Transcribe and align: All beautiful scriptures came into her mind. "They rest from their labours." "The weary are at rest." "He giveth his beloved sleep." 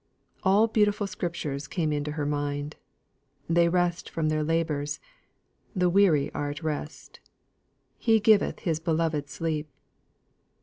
All 0.41 0.65
beautiful 0.65 1.05
scriptures 1.05 1.67
came 1.67 1.93
into 1.93 2.13
her 2.13 2.25
mind. 2.25 2.75
"They 3.47 3.69
rest 3.69 4.09
from 4.09 4.29
their 4.29 4.43
labours." 4.43 4.99
"The 5.75 5.91
weary 5.91 6.33
are 6.33 6.49
at 6.49 6.63
rest." 6.63 7.19
"He 7.99 8.19
giveth 8.19 8.61
his 8.61 8.79
beloved 8.79 9.29
sleep." 9.29 9.69